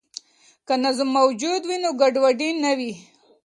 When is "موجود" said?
1.19-1.61